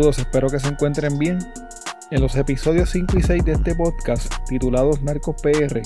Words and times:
Saludos, 0.00 0.18
espero 0.18 0.48
que 0.48 0.58
se 0.58 0.68
encuentren 0.68 1.18
bien. 1.18 1.38
En 2.10 2.22
los 2.22 2.34
episodios 2.34 2.88
5 2.88 3.18
y 3.18 3.22
6 3.22 3.44
de 3.44 3.52
este 3.52 3.74
podcast, 3.74 4.32
titulados 4.48 5.02
Narcos 5.02 5.36
PR, 5.42 5.82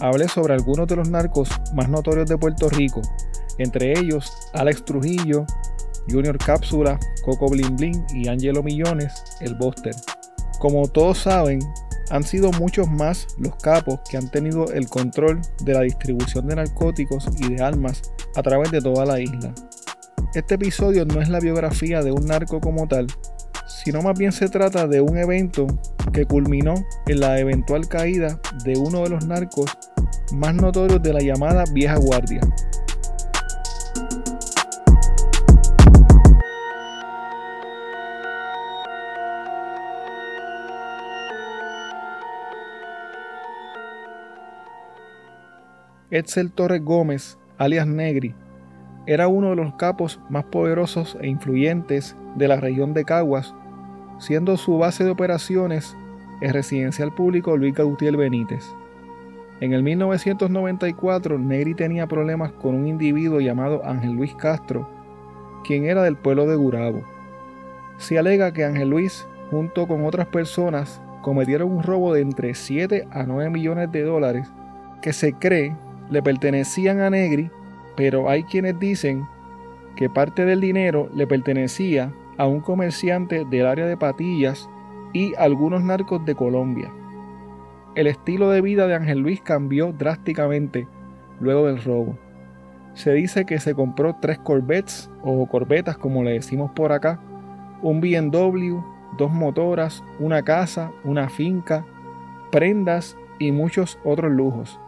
hablé 0.00 0.26
sobre 0.26 0.54
algunos 0.54 0.88
de 0.88 0.96
los 0.96 1.10
narcos 1.10 1.50
más 1.74 1.90
notorios 1.90 2.26
de 2.30 2.38
Puerto 2.38 2.70
Rico, 2.70 3.02
entre 3.58 3.92
ellos 3.98 4.32
Alex 4.54 4.86
Trujillo, 4.86 5.44
Junior 6.08 6.38
Cápsula, 6.38 6.98
Coco 7.26 7.50
Blin 7.50 7.76
Blin 7.76 8.06
y 8.14 8.26
Angelo 8.26 8.62
Millones, 8.62 9.22
el 9.42 9.54
Buster. 9.54 9.94
Como 10.58 10.88
todos 10.88 11.18
saben, 11.18 11.60
han 12.08 12.22
sido 12.22 12.52
muchos 12.52 12.88
más 12.88 13.26
los 13.38 13.54
capos 13.56 14.00
que 14.08 14.16
han 14.16 14.30
tenido 14.30 14.72
el 14.72 14.88
control 14.88 15.42
de 15.62 15.74
la 15.74 15.82
distribución 15.82 16.46
de 16.46 16.56
narcóticos 16.56 17.28
y 17.36 17.52
de 17.52 17.62
armas 17.62 18.00
a 18.34 18.42
través 18.42 18.70
de 18.70 18.80
toda 18.80 19.04
la 19.04 19.20
isla. 19.20 19.52
Este 20.34 20.54
episodio 20.54 21.04
no 21.04 21.20
es 21.20 21.28
la 21.28 21.40
biografía 21.40 22.00
de 22.00 22.12
un 22.12 22.24
narco 22.24 22.58
como 22.58 22.88
tal, 22.88 23.06
sino 23.84 24.00
más 24.02 24.18
bien 24.18 24.32
se 24.32 24.48
trata 24.48 24.86
de 24.86 25.00
un 25.00 25.16
evento 25.16 25.66
que 26.12 26.24
culminó 26.24 26.74
en 27.06 27.20
la 27.20 27.38
eventual 27.38 27.88
caída 27.88 28.38
de 28.64 28.78
uno 28.78 29.02
de 29.02 29.10
los 29.10 29.26
narcos 29.26 29.70
más 30.34 30.54
notorios 30.54 31.02
de 31.02 31.12
la 31.12 31.20
llamada 31.20 31.64
vieja 31.72 31.96
guardia. 31.96 32.40
Edsel 46.10 46.52
Torres 46.52 46.84
Gómez, 46.84 47.38
alias 47.56 47.86
Negri, 47.86 48.34
era 49.06 49.28
uno 49.28 49.50
de 49.50 49.56
los 49.56 49.74
capos 49.74 50.20
más 50.28 50.44
poderosos 50.44 51.16
e 51.20 51.26
influyentes 51.26 52.14
de 52.36 52.48
la 52.48 52.60
región 52.60 52.92
de 52.92 53.04
Caguas, 53.04 53.54
siendo 54.22 54.56
su 54.56 54.78
base 54.78 55.04
de 55.04 55.10
operaciones 55.10 55.96
el 56.40 56.52
residencial 56.52 57.12
público 57.12 57.56
Luis 57.56 57.74
Gautier 57.74 58.16
Benítez. 58.16 58.64
En 59.60 59.72
el 59.72 59.82
1994, 59.82 61.38
Negri 61.38 61.74
tenía 61.74 62.06
problemas 62.06 62.52
con 62.52 62.74
un 62.74 62.86
individuo 62.86 63.40
llamado 63.40 63.84
Ángel 63.84 64.12
Luis 64.12 64.34
Castro, 64.34 64.88
quien 65.64 65.84
era 65.84 66.02
del 66.02 66.16
pueblo 66.16 66.46
de 66.46 66.56
Gurabo. 66.56 67.02
Se 67.98 68.18
alega 68.18 68.52
que 68.52 68.64
Ángel 68.64 68.90
Luis, 68.90 69.26
junto 69.50 69.86
con 69.86 70.04
otras 70.04 70.26
personas, 70.28 71.02
cometieron 71.20 71.70
un 71.70 71.82
robo 71.82 72.14
de 72.14 72.20
entre 72.20 72.54
7 72.54 73.08
a 73.10 73.24
9 73.24 73.50
millones 73.50 73.90
de 73.90 74.02
dólares 74.02 74.48
que 75.00 75.12
se 75.12 75.32
cree 75.32 75.76
le 76.10 76.22
pertenecían 76.22 77.00
a 77.00 77.10
Negri 77.10 77.50
pero 77.96 78.28
hay 78.28 78.44
quienes 78.44 78.78
dicen 78.78 79.26
que 79.96 80.08
parte 80.08 80.44
del 80.44 80.60
dinero 80.60 81.10
le 81.14 81.26
pertenecía 81.26 82.12
a 82.42 82.48
un 82.48 82.58
comerciante 82.58 83.44
del 83.44 83.68
área 83.68 83.86
de 83.86 83.96
Patillas 83.96 84.68
y 85.12 85.32
algunos 85.36 85.84
narcos 85.84 86.24
de 86.24 86.34
Colombia. 86.34 86.92
El 87.94 88.08
estilo 88.08 88.50
de 88.50 88.60
vida 88.60 88.88
de 88.88 88.96
Ángel 88.96 89.20
Luis 89.20 89.40
cambió 89.40 89.92
drásticamente 89.92 90.88
luego 91.38 91.68
del 91.68 91.80
robo. 91.80 92.18
Se 92.94 93.12
dice 93.12 93.44
que 93.44 93.60
se 93.60 93.76
compró 93.76 94.16
tres 94.20 94.40
Corvettes 94.40 95.08
o 95.22 95.46
corbetas 95.46 95.96
como 95.96 96.24
le 96.24 96.32
decimos 96.32 96.72
por 96.72 96.90
acá, 96.90 97.20
un 97.80 98.00
BMW, 98.00 98.80
dos 99.16 99.30
motoras, 99.30 100.02
una 100.18 100.42
casa, 100.42 100.90
una 101.04 101.28
finca, 101.28 101.86
prendas 102.50 103.16
y 103.38 103.52
muchos 103.52 104.00
otros 104.02 104.32
lujos. 104.32 104.80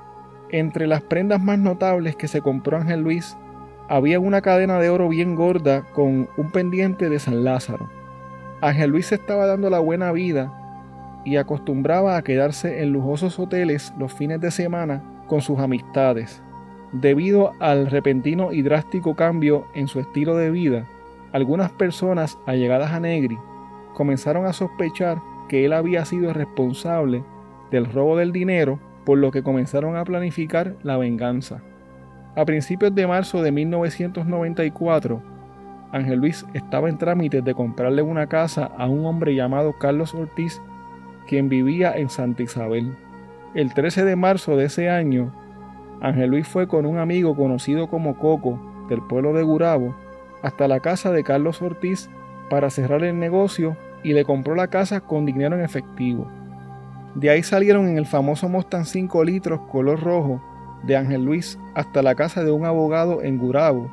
Entre 0.50 0.88
las 0.88 1.02
prendas 1.02 1.40
más 1.40 1.60
notables 1.60 2.16
que 2.16 2.26
se 2.26 2.40
compró 2.40 2.78
Ángel 2.78 3.02
Luis 3.02 3.36
había 3.88 4.18
una 4.18 4.40
cadena 4.40 4.78
de 4.78 4.90
oro 4.90 5.08
bien 5.08 5.34
gorda 5.34 5.82
con 5.92 6.28
un 6.36 6.50
pendiente 6.50 7.08
de 7.08 7.18
San 7.18 7.44
Lázaro. 7.44 7.88
Ángel 8.60 8.90
Luis 8.90 9.12
estaba 9.12 9.46
dando 9.46 9.68
la 9.68 9.78
buena 9.78 10.10
vida 10.12 10.52
y 11.24 11.36
acostumbraba 11.36 12.16
a 12.16 12.22
quedarse 12.22 12.82
en 12.82 12.92
lujosos 12.92 13.38
hoteles 13.38 13.92
los 13.98 14.12
fines 14.12 14.40
de 14.40 14.50
semana 14.50 15.02
con 15.26 15.40
sus 15.40 15.58
amistades. 15.58 16.42
Debido 16.92 17.52
al 17.60 17.90
repentino 17.90 18.52
y 18.52 18.62
drástico 18.62 19.16
cambio 19.16 19.66
en 19.74 19.88
su 19.88 20.00
estilo 20.00 20.36
de 20.36 20.50
vida, 20.50 20.86
algunas 21.32 21.72
personas 21.72 22.38
allegadas 22.46 22.92
a 22.92 23.00
Negri 23.00 23.38
comenzaron 23.94 24.46
a 24.46 24.52
sospechar 24.52 25.20
que 25.48 25.64
él 25.64 25.72
había 25.72 26.04
sido 26.04 26.32
responsable 26.32 27.24
del 27.70 27.86
robo 27.86 28.16
del 28.16 28.32
dinero 28.32 28.78
por 29.04 29.18
lo 29.18 29.30
que 29.30 29.42
comenzaron 29.42 29.96
a 29.96 30.04
planificar 30.04 30.76
la 30.82 30.96
venganza. 30.96 31.62
A 32.36 32.44
principios 32.44 32.92
de 32.92 33.06
marzo 33.06 33.42
de 33.42 33.52
1994, 33.52 35.22
Ángel 35.92 36.18
Luis 36.18 36.44
estaba 36.52 36.88
en 36.88 36.98
trámites 36.98 37.44
de 37.44 37.54
comprarle 37.54 38.02
una 38.02 38.26
casa 38.26 38.72
a 38.76 38.88
un 38.88 39.06
hombre 39.06 39.36
llamado 39.36 39.72
Carlos 39.78 40.14
Ortiz, 40.14 40.60
quien 41.28 41.48
vivía 41.48 41.92
en 41.96 42.10
Santa 42.10 42.42
Isabel. 42.42 42.96
El 43.54 43.72
13 43.72 44.04
de 44.04 44.16
marzo 44.16 44.56
de 44.56 44.64
ese 44.64 44.90
año, 44.90 45.32
Ángel 46.00 46.30
Luis 46.30 46.48
fue 46.48 46.66
con 46.66 46.86
un 46.86 46.98
amigo 46.98 47.36
conocido 47.36 47.86
como 47.86 48.18
Coco 48.18 48.58
del 48.88 49.00
pueblo 49.02 49.32
de 49.32 49.44
Gurabo 49.44 49.94
hasta 50.42 50.66
la 50.66 50.80
casa 50.80 51.12
de 51.12 51.22
Carlos 51.22 51.62
Ortiz 51.62 52.10
para 52.50 52.68
cerrar 52.68 53.04
el 53.04 53.16
negocio 53.20 53.76
y 54.02 54.12
le 54.12 54.24
compró 54.24 54.56
la 54.56 54.66
casa 54.66 55.00
con 55.00 55.24
dinero 55.24 55.56
en 55.56 55.64
efectivo. 55.64 56.26
De 57.14 57.30
ahí 57.30 57.44
salieron 57.44 57.86
en 57.86 57.96
el 57.96 58.06
famoso 58.06 58.48
Mustang 58.48 58.86
5 58.86 59.22
litros 59.22 59.60
color 59.70 60.00
rojo 60.00 60.42
de 60.86 60.96
Ángel 60.96 61.24
Luis 61.24 61.58
hasta 61.74 62.02
la 62.02 62.14
casa 62.14 62.44
de 62.44 62.50
un 62.50 62.64
abogado 62.64 63.22
en 63.22 63.38
Gurabo 63.38 63.90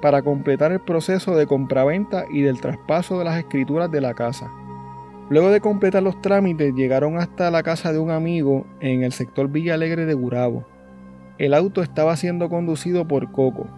para 0.00 0.22
completar 0.22 0.72
el 0.72 0.80
proceso 0.80 1.36
de 1.36 1.46
compraventa 1.46 2.24
y 2.30 2.42
del 2.42 2.60
traspaso 2.60 3.18
de 3.18 3.24
las 3.24 3.38
escrituras 3.38 3.90
de 3.90 4.00
la 4.00 4.14
casa. 4.14 4.50
Luego 5.28 5.50
de 5.50 5.60
completar 5.60 6.02
los 6.02 6.20
trámites 6.22 6.74
llegaron 6.74 7.18
hasta 7.18 7.50
la 7.50 7.62
casa 7.62 7.92
de 7.92 7.98
un 7.98 8.10
amigo 8.10 8.66
en 8.80 9.02
el 9.02 9.12
sector 9.12 9.48
Villa 9.48 9.74
Alegre 9.74 10.06
de 10.06 10.14
Gurabo. 10.14 10.66
El 11.38 11.54
auto 11.54 11.82
estaba 11.82 12.16
siendo 12.16 12.48
conducido 12.48 13.06
por 13.06 13.30
Coco. 13.30 13.68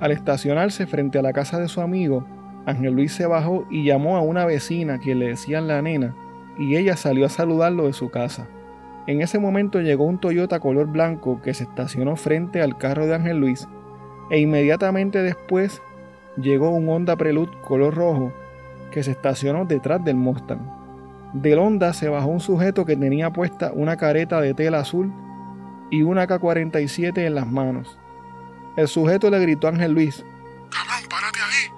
Al 0.00 0.10
estacionarse 0.10 0.86
frente 0.86 1.18
a 1.18 1.22
la 1.22 1.32
casa 1.32 1.58
de 1.58 1.68
su 1.68 1.80
amigo, 1.80 2.26
Ángel 2.66 2.94
Luis 2.94 3.12
se 3.12 3.26
bajó 3.26 3.66
y 3.70 3.84
llamó 3.84 4.16
a 4.16 4.22
una 4.22 4.44
vecina 4.44 4.98
que 4.98 5.14
le 5.14 5.28
decían 5.28 5.68
la 5.68 5.82
nena 5.82 6.14
y 6.58 6.76
ella 6.76 6.96
salió 6.96 7.26
a 7.26 7.28
saludarlo 7.28 7.86
de 7.86 7.92
su 7.92 8.08
casa. 8.08 8.48
En 9.06 9.22
ese 9.22 9.38
momento 9.38 9.80
llegó 9.80 10.04
un 10.04 10.18
Toyota 10.18 10.58
color 10.58 10.88
blanco 10.88 11.40
que 11.40 11.54
se 11.54 11.64
estacionó 11.64 12.16
frente 12.16 12.60
al 12.60 12.76
carro 12.76 13.06
de 13.06 13.14
Ángel 13.14 13.38
Luis 13.38 13.68
e 14.30 14.40
inmediatamente 14.40 15.22
después 15.22 15.80
llegó 16.36 16.70
un 16.70 16.88
Honda 16.88 17.14
Prelude 17.16 17.52
color 17.62 17.94
rojo 17.94 18.32
que 18.90 19.04
se 19.04 19.12
estacionó 19.12 19.64
detrás 19.64 20.04
del 20.04 20.16
Mustang. 20.16 20.58
Del 21.34 21.58
Honda 21.58 21.92
se 21.92 22.08
bajó 22.08 22.28
un 22.28 22.40
sujeto 22.40 22.84
que 22.84 22.96
tenía 22.96 23.32
puesta 23.32 23.70
una 23.72 23.96
careta 23.96 24.40
de 24.40 24.54
tela 24.54 24.80
azul 24.80 25.12
y 25.90 26.02
una 26.02 26.26
K-47 26.26 27.18
en 27.18 27.36
las 27.36 27.46
manos. 27.46 27.98
El 28.76 28.88
sujeto 28.88 29.30
le 29.30 29.38
gritó 29.38 29.68
a 29.68 29.70
Ángel 29.70 29.92
Luis, 29.92 30.24
¡Cabrón, 30.70 31.08
párate 31.08 31.38
ahí! 31.38 31.72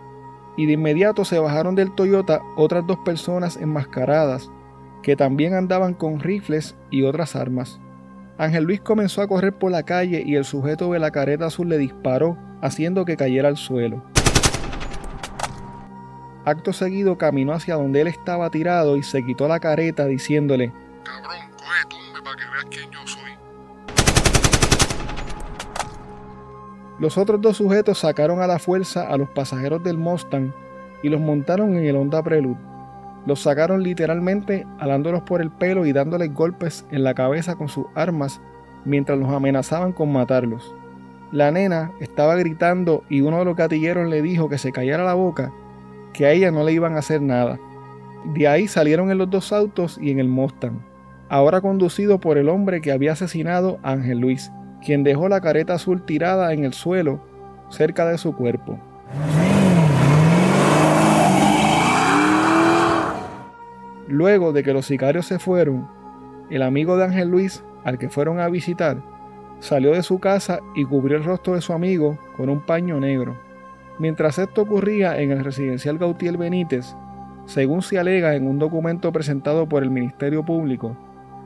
Y 0.56 0.66
de 0.66 0.72
inmediato 0.72 1.24
se 1.26 1.38
bajaron 1.38 1.74
del 1.74 1.92
Toyota 1.92 2.40
otras 2.56 2.86
dos 2.86 2.98
personas 2.98 3.56
enmascaradas 3.58 4.50
que 5.02 5.16
también 5.16 5.54
andaban 5.54 5.94
con 5.94 6.20
rifles 6.20 6.76
y 6.90 7.02
otras 7.02 7.36
armas. 7.36 7.80
Ángel 8.38 8.64
Luis 8.64 8.80
comenzó 8.80 9.20
a 9.20 9.26
correr 9.26 9.52
por 9.52 9.72
la 9.72 9.82
calle 9.82 10.22
y 10.24 10.36
el 10.36 10.44
sujeto 10.44 10.92
de 10.92 11.00
la 11.00 11.10
careta 11.10 11.46
azul 11.46 11.68
le 11.68 11.78
disparó, 11.78 12.38
haciendo 12.62 13.04
que 13.04 13.16
cayera 13.16 13.48
al 13.48 13.56
suelo. 13.56 14.02
Acto 16.44 16.72
seguido 16.72 17.18
caminó 17.18 17.52
hacia 17.52 17.74
donde 17.74 18.00
él 18.00 18.06
estaba 18.06 18.48
tirado 18.48 18.96
y 18.96 19.02
se 19.02 19.24
quitó 19.24 19.48
la 19.48 19.60
careta 19.60 20.06
diciéndole, 20.06 20.72
Cabrón, 21.04 21.50
coge 21.56 21.84
tumbe 21.90 22.22
para 22.22 22.36
que 22.36 22.44
veas 22.44 22.64
quién 22.70 22.90
yo 22.90 23.06
soy. 23.06 23.32
Los 26.98 27.18
otros 27.18 27.40
dos 27.40 27.56
sujetos 27.56 27.98
sacaron 27.98 28.40
a 28.40 28.46
la 28.46 28.58
fuerza 28.58 29.08
a 29.08 29.16
los 29.16 29.28
pasajeros 29.28 29.82
del 29.82 29.98
Mustang 29.98 30.52
y 31.02 31.08
los 31.08 31.20
montaron 31.20 31.76
en 31.76 31.84
el 31.84 31.96
Honda 31.96 32.22
Prelude. 32.22 32.56
Los 33.28 33.40
sacaron 33.40 33.82
literalmente 33.82 34.66
alándolos 34.78 35.20
por 35.20 35.42
el 35.42 35.50
pelo 35.50 35.84
y 35.84 35.92
dándoles 35.92 36.32
golpes 36.32 36.86
en 36.90 37.04
la 37.04 37.12
cabeza 37.12 37.56
con 37.56 37.68
sus 37.68 37.84
armas 37.94 38.40
mientras 38.86 39.18
los 39.18 39.28
amenazaban 39.28 39.92
con 39.92 40.10
matarlos. 40.10 40.74
La 41.30 41.50
nena 41.50 41.92
estaba 42.00 42.36
gritando 42.36 43.04
y 43.10 43.20
uno 43.20 43.38
de 43.40 43.44
los 43.44 43.54
gatilleros 43.54 44.08
le 44.08 44.22
dijo 44.22 44.48
que 44.48 44.56
se 44.56 44.72
callara 44.72 45.04
la 45.04 45.12
boca, 45.12 45.52
que 46.14 46.24
a 46.24 46.32
ella 46.32 46.50
no 46.50 46.64
le 46.64 46.72
iban 46.72 46.96
a 46.96 47.00
hacer 47.00 47.20
nada. 47.20 47.60
De 48.32 48.48
ahí 48.48 48.66
salieron 48.66 49.10
en 49.10 49.18
los 49.18 49.28
dos 49.28 49.52
autos 49.52 49.98
y 50.00 50.10
en 50.10 50.20
el 50.20 50.28
Mustang, 50.28 50.80
ahora 51.28 51.60
conducido 51.60 52.20
por 52.20 52.38
el 52.38 52.48
hombre 52.48 52.80
que 52.80 52.92
había 52.92 53.12
asesinado 53.12 53.78
a 53.82 53.92
Ángel 53.92 54.20
Luis, 54.20 54.50
quien 54.82 55.04
dejó 55.04 55.28
la 55.28 55.42
careta 55.42 55.74
azul 55.74 56.02
tirada 56.02 56.54
en 56.54 56.64
el 56.64 56.72
suelo 56.72 57.20
cerca 57.68 58.06
de 58.06 58.16
su 58.16 58.34
cuerpo. 58.34 58.78
Luego 64.08 64.54
de 64.54 64.62
que 64.62 64.72
los 64.72 64.86
sicarios 64.86 65.26
se 65.26 65.38
fueron, 65.38 65.86
el 66.48 66.62
amigo 66.62 66.96
de 66.96 67.04
Ángel 67.04 67.28
Luis, 67.28 67.62
al 67.84 67.98
que 67.98 68.08
fueron 68.08 68.40
a 68.40 68.48
visitar, 68.48 69.02
salió 69.60 69.92
de 69.92 70.02
su 70.02 70.18
casa 70.18 70.60
y 70.74 70.86
cubrió 70.86 71.18
el 71.18 71.24
rostro 71.24 71.54
de 71.54 71.60
su 71.60 71.74
amigo 71.74 72.18
con 72.34 72.48
un 72.48 72.60
paño 72.60 72.98
negro. 72.98 73.36
Mientras 73.98 74.38
esto 74.38 74.62
ocurría 74.62 75.20
en 75.20 75.30
el 75.30 75.44
residencial 75.44 75.98
Gautier 75.98 76.36
Benítez, 76.38 76.94
Según 77.44 77.80
se 77.80 77.98
alega 77.98 78.34
en 78.34 78.46
un 78.46 78.58
documento 78.58 79.10
presentado 79.10 79.66
por 79.66 79.82
el 79.82 79.90
Ministerio 79.90 80.44
Público, 80.44 80.94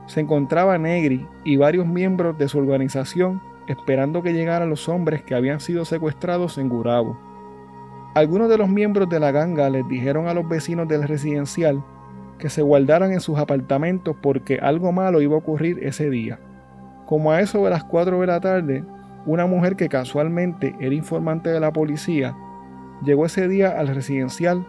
se 0.07 0.21
encontraba 0.21 0.77
Negri 0.77 1.29
y 1.45 1.57
varios 1.57 1.87
miembros 1.87 2.37
de 2.39 2.49
su 2.49 2.59
organización 2.59 3.41
esperando 3.69 4.21
que 4.21 4.33
llegaran 4.33 4.69
los 4.69 4.89
hombres 4.89 5.23
que 5.23 5.37
habían 5.37 5.61
sido 5.61 5.85
secuestrados 5.85 6.59
en 6.59 6.69
Gurabo. 6.69 7.17
Algunos 8.15 8.49
de 8.49 8.59
los 8.59 8.69
miembros 8.69 9.09
de 9.09 9.21
la 9.21 9.31
ganga 9.31 9.71
les 9.71 9.87
dijeron 9.87 10.27
a 10.27 10.35
los 10.35 10.49
vecinos 10.49 10.89
del 10.89 11.07
residencial 11.07 11.85
que 12.43 12.51
se 12.51 12.61
guardaran 12.61 13.13
en 13.13 13.21
sus 13.21 13.39
apartamentos 13.39 14.17
porque 14.21 14.59
algo 14.61 14.91
malo 14.91 15.23
iba 15.23 15.37
a 15.37 15.39
ocurrir 15.39 15.79
ese 15.81 16.11
día. 16.11 16.41
Como 17.07 17.31
a 17.31 17.41
eso 17.41 17.63
de 17.63 17.71
las 17.71 17.85
4 17.85 18.21
de 18.21 18.27
la 18.27 18.41
tarde, 18.41 18.85
una 19.27 19.47
mujer 19.47 19.77
que 19.77 19.89
casualmente 19.89 20.75
era 20.81 20.93
informante 20.93 21.51
de 21.51 21.61
la 21.61 21.73
policía 21.73 22.35
llegó 23.05 23.27
ese 23.27 23.47
día 23.47 23.79
al 23.79 23.95
residencial 23.95 24.67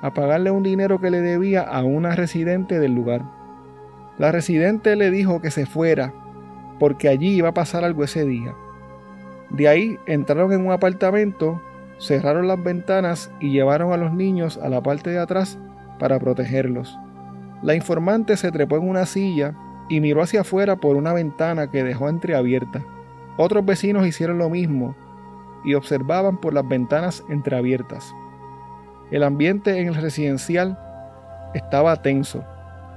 a 0.00 0.14
pagarle 0.14 0.52
un 0.52 0.62
dinero 0.62 1.00
que 1.00 1.10
le 1.10 1.20
debía 1.20 1.62
a 1.62 1.82
una 1.82 2.14
residente 2.14 2.78
del 2.78 2.94
lugar. 2.94 3.22
La 4.16 4.30
residente 4.30 4.94
le 4.94 5.10
dijo 5.10 5.40
que 5.40 5.50
se 5.50 5.66
fuera 5.66 6.14
porque 6.78 7.08
allí 7.08 7.30
iba 7.30 7.48
a 7.48 7.54
pasar 7.54 7.82
algo 7.82 8.04
ese 8.04 8.24
día. 8.24 8.54
De 9.50 9.66
ahí 9.66 9.98
entraron 10.06 10.52
en 10.52 10.64
un 10.64 10.70
apartamento, 10.70 11.60
cerraron 11.98 12.46
las 12.46 12.62
ventanas 12.62 13.32
y 13.40 13.50
llevaron 13.50 13.92
a 13.92 13.96
los 13.96 14.14
niños 14.14 14.56
a 14.62 14.68
la 14.68 14.80
parte 14.80 15.10
de 15.10 15.18
atrás 15.18 15.58
para 15.98 16.20
protegerlos. 16.20 16.96
La 17.62 17.74
informante 17.74 18.36
se 18.36 18.52
trepó 18.52 18.76
en 18.76 18.88
una 18.88 19.06
silla 19.06 19.54
y 19.88 20.00
miró 20.00 20.22
hacia 20.22 20.42
afuera 20.42 20.76
por 20.76 20.96
una 20.96 21.12
ventana 21.12 21.70
que 21.70 21.82
dejó 21.82 22.08
entreabierta. 22.08 22.84
Otros 23.36 23.64
vecinos 23.64 24.06
hicieron 24.06 24.38
lo 24.38 24.48
mismo 24.50 24.96
y 25.64 25.74
observaban 25.74 26.38
por 26.38 26.54
las 26.54 26.66
ventanas 26.66 27.24
entreabiertas. 27.28 28.14
El 29.10 29.22
ambiente 29.22 29.80
en 29.80 29.88
el 29.88 29.94
residencial 29.94 30.78
estaba 31.54 31.96
tenso. 31.96 32.44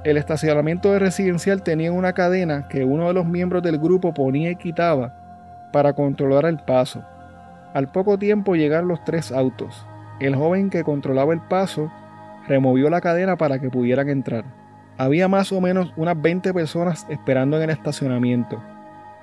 El 0.03 0.17
estacionamiento 0.17 0.91
de 0.91 0.99
residencial 0.99 1.63
tenía 1.63 1.91
una 1.91 2.13
cadena 2.13 2.67
que 2.67 2.83
uno 2.83 3.07
de 3.07 3.13
los 3.13 3.25
miembros 3.25 3.63
del 3.63 3.77
grupo 3.77 4.13
ponía 4.13 4.51
y 4.51 4.55
quitaba 4.55 5.13
para 5.71 5.93
controlar 5.93 6.45
el 6.45 6.57
paso. 6.57 7.03
Al 7.73 7.87
poco 7.87 8.17
tiempo 8.17 8.55
llegaron 8.55 8.89
los 8.89 9.03
tres 9.05 9.31
autos. 9.31 9.85
El 10.19 10.35
joven 10.35 10.69
que 10.69 10.83
controlaba 10.83 11.33
el 11.33 11.41
paso 11.41 11.91
removió 12.47 12.89
la 12.89 13.01
cadena 13.01 13.37
para 13.37 13.59
que 13.59 13.69
pudieran 13.69 14.09
entrar. 14.09 14.45
Había 14.97 15.27
más 15.27 15.51
o 15.51 15.61
menos 15.61 15.93
unas 15.95 16.21
20 16.21 16.53
personas 16.53 17.05
esperando 17.09 17.57
en 17.57 17.63
el 17.63 17.69
estacionamiento, 17.71 18.61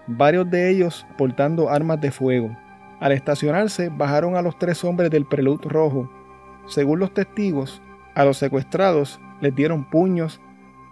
varios 0.07 0.51
de 0.51 0.71
ellos 0.71 1.07
portando 1.17 1.69
armas 1.69 2.01
de 2.01 2.11
fuego. 2.11 2.57
Al 3.01 3.13
estacionarse, 3.13 3.91
bajaron 3.91 4.37
a 4.37 4.43
los 4.43 4.59
tres 4.59 4.83
hombres 4.83 5.11
del 5.11 5.25
prelud 5.25 5.61
rojo. 5.63 6.11
Según 6.67 6.99
los 6.99 7.15
testigos, 7.15 7.81
a 8.15 8.25
los 8.25 8.39
secuestrados 8.39 9.21
les 9.41 9.55
dieron 9.55 9.89
puños, 9.89 10.41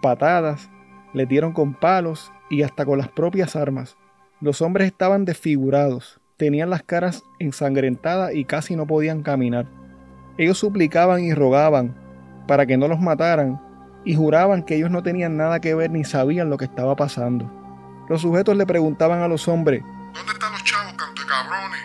patadas, 0.01 0.69
le 1.13 1.25
dieron 1.25 1.51
con 1.51 1.73
palos 1.73 2.31
y 2.49 2.63
hasta 2.63 2.85
con 2.85 2.97
las 2.97 3.09
propias 3.09 3.55
armas. 3.55 3.97
Los 4.39 4.61
hombres 4.61 4.87
estaban 4.87 5.25
desfigurados, 5.25 6.21
tenían 6.37 6.69
las 6.69 6.83
caras 6.83 7.23
ensangrentadas 7.39 8.33
y 8.33 8.45
casi 8.45 8.75
no 8.75 8.87
podían 8.87 9.23
caminar. 9.23 9.65
Ellos 10.37 10.59
suplicaban 10.59 11.23
y 11.23 11.33
rogaban 11.33 12.06
para 12.47 12.65
que 12.65 12.77
no 12.77 12.87
los 12.87 12.99
mataran 12.99 13.61
y 14.05 14.15
juraban 14.15 14.63
que 14.63 14.75
ellos 14.75 14.89
no 14.89 15.03
tenían 15.03 15.37
nada 15.37 15.59
que 15.59 15.75
ver 15.75 15.91
ni 15.91 16.03
sabían 16.03 16.49
lo 16.49 16.57
que 16.57 16.65
estaba 16.65 16.95
pasando. 16.95 17.51
Los 18.09 18.21
sujetos 18.21 18.55
le 18.55 18.65
preguntaban 18.65 19.21
a 19.21 19.27
los 19.27 19.47
hombres, 19.47 19.83
¿Dónde 20.13 20.31
están 20.31 20.51
los 20.51 20.63
chavos, 20.63 20.93
canto 20.93 21.21
de 21.21 21.27
cabrones? 21.27 21.81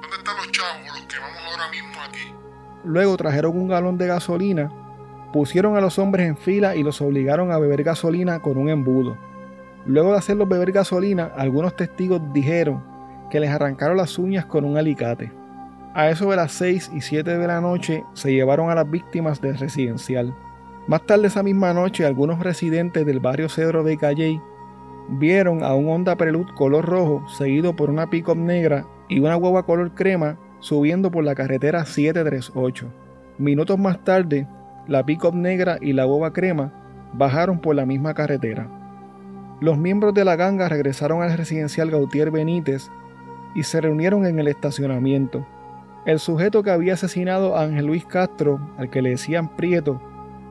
¿Dónde 0.00 0.16
están 0.16 0.36
los 0.36 0.50
chavos, 0.52 0.86
los 0.86 1.06
que 1.06 1.18
vamos 1.18 1.40
ahora 1.50 1.70
mismo 1.70 2.02
aquí? 2.08 2.34
Luego 2.84 3.16
trajeron 3.16 3.58
un 3.58 3.68
galón 3.68 3.98
de 3.98 4.06
gasolina 4.06 4.70
Pusieron 5.34 5.76
a 5.76 5.80
los 5.80 5.98
hombres 5.98 6.28
en 6.28 6.36
fila 6.36 6.76
y 6.76 6.84
los 6.84 7.00
obligaron 7.00 7.50
a 7.50 7.58
beber 7.58 7.82
gasolina 7.82 8.38
con 8.38 8.56
un 8.56 8.68
embudo. 8.68 9.16
Luego 9.84 10.12
de 10.12 10.18
hacerlos 10.18 10.48
beber 10.48 10.70
gasolina, 10.70 11.32
algunos 11.36 11.74
testigos 11.74 12.22
dijeron 12.32 12.84
que 13.30 13.40
les 13.40 13.50
arrancaron 13.50 13.96
las 13.96 14.16
uñas 14.16 14.46
con 14.46 14.64
un 14.64 14.76
alicate. 14.76 15.32
A 15.94 16.10
eso 16.10 16.28
de 16.28 16.36
las 16.36 16.50
6 16.52 16.90
y 16.92 17.00
7 17.00 17.38
de 17.38 17.46
la 17.46 17.60
noche 17.60 18.04
se 18.14 18.32
llevaron 18.32 18.68
a 18.68 18.74
las 18.74 18.90
víctimas 18.90 19.40
del 19.40 19.56
residencial. 19.56 20.34
Más 20.88 21.06
tarde 21.06 21.28
esa 21.28 21.44
misma 21.44 21.72
noche, 21.72 22.04
algunos 22.04 22.40
residentes 22.40 23.06
del 23.06 23.20
barrio 23.20 23.48
Cedro 23.48 23.84
de 23.84 23.96
Calley 23.96 24.40
vieron 25.08 25.62
a 25.62 25.72
un 25.74 25.88
Honda 25.88 26.16
Prelude 26.16 26.52
color 26.56 26.84
rojo 26.84 27.24
seguido 27.28 27.76
por 27.76 27.90
una 27.90 28.10
pick 28.10 28.34
negra 28.34 28.86
y 29.08 29.20
una 29.20 29.36
hueva 29.36 29.64
color 29.64 29.94
crema 29.94 30.36
subiendo 30.58 31.12
por 31.12 31.22
la 31.22 31.36
carretera 31.36 31.84
738. 31.84 32.92
Minutos 33.38 33.78
más 33.78 34.02
tarde, 34.02 34.48
la 34.88 35.06
pick 35.06 35.32
negra 35.32 35.78
y 35.80 35.92
la 35.92 36.06
boba 36.06 36.32
crema 36.32 36.72
bajaron 37.12 37.60
por 37.60 37.76
la 37.76 37.86
misma 37.86 38.14
carretera. 38.14 38.68
Los 39.60 39.78
miembros 39.78 40.12
de 40.12 40.24
la 40.24 40.34
ganga 40.34 40.68
regresaron 40.68 41.22
al 41.22 41.36
residencial 41.36 41.90
Gautier 41.90 42.32
Benítez 42.32 42.90
y 43.54 43.62
se 43.62 43.80
reunieron 43.80 44.26
en 44.26 44.40
el 44.40 44.48
estacionamiento. 44.48 45.46
El 46.06 46.18
sujeto 46.18 46.62
que 46.62 46.70
había 46.70 46.94
asesinado 46.94 47.56
a 47.56 47.62
Ángel 47.62 47.86
Luis 47.86 48.04
Castro, 48.04 48.60
al 48.76 48.90
que 48.90 49.02
le 49.02 49.10
decían 49.10 49.48
Prieto, 49.48 50.00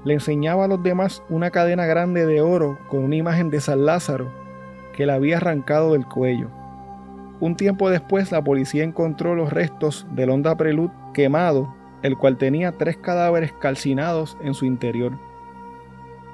le 0.04 0.16
enseñaba 0.16 0.66
a 0.66 0.68
los 0.68 0.82
demás 0.82 1.24
una 1.30 1.52
cadena 1.52 1.86
grande 1.86 2.26
de 2.26 2.42
oro 2.42 2.80
con 2.90 3.04
una 3.04 3.16
imagen 3.16 3.50
de 3.50 3.62
San 3.62 3.86
Lázaro 3.86 4.32
que 4.96 5.06
le 5.06 5.14
había 5.14 5.38
arrancado 5.38 5.94
del 5.94 6.06
cuello. 6.06 6.50
Un 7.40 7.56
tiempo 7.56 7.90
después 7.90 8.32
la 8.32 8.44
policía 8.44 8.84
encontró 8.84 9.36
los 9.36 9.52
restos 9.52 10.08
del 10.12 10.30
Honda 10.30 10.56
Prelude 10.56 10.94
quemado 11.14 11.74
el 12.04 12.18
cual 12.18 12.38
tenía 12.38 12.74
tres 12.74 12.98
cadáveres 12.98 13.54
calcinados 13.54 14.38
en 14.42 14.54
su 14.54 14.66
interior. 14.66 15.18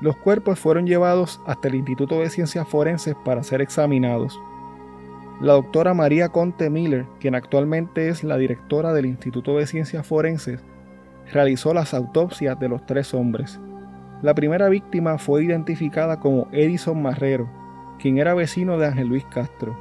Los 0.02 0.18
cuerpos 0.18 0.60
fueron 0.60 0.88
llevados 0.88 1.40
hasta 1.46 1.68
el 1.68 1.76
Instituto 1.76 2.20
de 2.20 2.30
Ciencias 2.30 2.68
Forenses 2.68 3.16
para 3.24 3.44
ser 3.44 3.62
examinados. 3.62 4.40
La 5.42 5.54
doctora 5.54 5.94
María 5.94 6.28
Conte 6.28 6.70
Miller, 6.70 7.06
quien 7.22 7.34
actualmente 7.34 8.10
es 8.10 8.26
la 8.26 8.36
directora 8.36 8.92
del 8.92 9.06
Instituto 9.06 9.56
de 9.56 9.68
Ciencias 9.68 10.06
Forenses, 10.06 10.62
realizó 11.32 11.74
las 11.74 11.94
autopsias 11.94 12.60
de 12.60 12.68
los 12.68 12.86
tres 12.86 13.14
hombres. 13.14 13.58
La 14.22 14.36
primera 14.36 14.68
víctima 14.68 15.18
fue 15.18 15.46
identificada 15.46 16.20
como 16.20 16.50
Edison 16.52 17.02
Marrero, 17.02 17.50
quien 18.00 18.18
era 18.18 18.34
vecino 18.34 18.78
de 18.78 18.88
Ángel 18.88 19.08
Luis 19.08 19.24
Castro. 19.34 19.78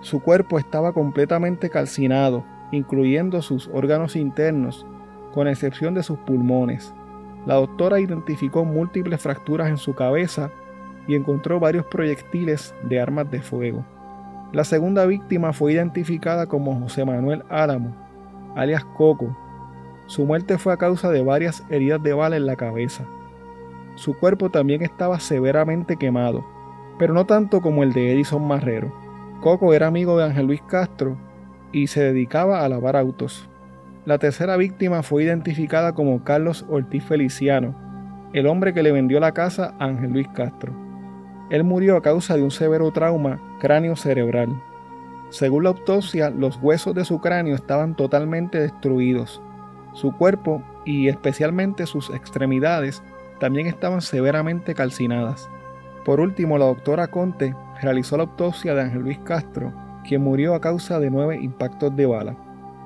Su 0.00 0.18
cuerpo 0.20 0.58
estaba 0.58 0.92
completamente 0.92 1.70
calcinado, 1.70 2.44
incluyendo 2.72 3.42
sus 3.42 3.68
órganos 3.72 4.16
internos 4.16 4.84
con 5.32 5.46
excepción 5.46 5.94
de 5.94 6.02
sus 6.02 6.18
pulmones. 6.18 6.92
La 7.46 7.54
doctora 7.54 8.00
identificó 8.00 8.64
múltiples 8.64 9.20
fracturas 9.20 9.68
en 9.68 9.76
su 9.76 9.94
cabeza 9.94 10.50
y 11.06 11.14
encontró 11.14 11.60
varios 11.60 11.86
proyectiles 11.86 12.74
de 12.88 13.00
armas 13.00 13.30
de 13.30 13.40
fuego. 13.40 13.84
La 14.52 14.64
segunda 14.64 15.06
víctima 15.06 15.52
fue 15.52 15.72
identificada 15.72 16.46
como 16.46 16.78
José 16.78 17.04
Manuel 17.04 17.42
Álamo, 17.48 17.94
alias 18.54 18.84
Coco. 18.96 19.36
Su 20.06 20.24
muerte 20.24 20.56
fue 20.56 20.72
a 20.72 20.76
causa 20.76 21.10
de 21.10 21.22
varias 21.22 21.64
heridas 21.68 22.02
de 22.02 22.12
bala 22.12 22.36
en 22.36 22.46
la 22.46 22.56
cabeza. 22.56 23.04
Su 23.96 24.14
cuerpo 24.14 24.50
también 24.50 24.82
estaba 24.82 25.18
severamente 25.18 25.96
quemado, 25.96 26.46
pero 26.98 27.12
no 27.12 27.26
tanto 27.26 27.60
como 27.60 27.82
el 27.82 27.92
de 27.92 28.12
Edison 28.12 28.46
Marrero. 28.46 28.94
Coco 29.40 29.74
era 29.74 29.88
amigo 29.88 30.16
de 30.16 30.24
Ángel 30.24 30.46
Luis 30.46 30.62
Castro 30.62 31.16
y 31.72 31.88
se 31.88 32.02
dedicaba 32.02 32.64
a 32.64 32.68
lavar 32.68 32.96
autos. 32.96 33.48
La 34.04 34.18
tercera 34.18 34.56
víctima 34.56 35.02
fue 35.02 35.24
identificada 35.24 35.92
como 35.92 36.22
Carlos 36.22 36.64
Ortiz 36.68 37.02
Feliciano, 37.02 37.74
el 38.32 38.46
hombre 38.46 38.72
que 38.72 38.84
le 38.84 38.92
vendió 38.92 39.18
la 39.18 39.32
casa 39.32 39.74
a 39.80 39.86
Ángel 39.86 40.12
Luis 40.12 40.28
Castro. 40.28 40.85
Él 41.50 41.64
murió 41.64 41.96
a 41.96 42.02
causa 42.02 42.36
de 42.36 42.42
un 42.42 42.50
severo 42.50 42.90
trauma 42.90 43.40
cráneo 43.60 43.96
cerebral. 43.96 44.60
Según 45.30 45.64
la 45.64 45.70
autopsia, 45.70 46.30
los 46.30 46.58
huesos 46.62 46.94
de 46.94 47.04
su 47.04 47.20
cráneo 47.20 47.54
estaban 47.54 47.94
totalmente 47.94 48.58
destruidos. 48.58 49.40
Su 49.92 50.12
cuerpo 50.12 50.62
y 50.84 51.08
especialmente 51.08 51.86
sus 51.86 52.10
extremidades 52.10 53.02
también 53.40 53.66
estaban 53.66 54.00
severamente 54.00 54.74
calcinadas. 54.74 55.48
Por 56.04 56.20
último, 56.20 56.58
la 56.58 56.66
doctora 56.66 57.08
Conte 57.08 57.54
realizó 57.82 58.16
la 58.16 58.24
autopsia 58.24 58.74
de 58.74 58.82
Ángel 58.82 59.02
Luis 59.02 59.18
Castro, 59.18 59.72
quien 60.06 60.22
murió 60.22 60.54
a 60.54 60.60
causa 60.60 61.00
de 61.00 61.10
nueve 61.10 61.38
impactos 61.40 61.94
de 61.96 62.06
bala. 62.06 62.36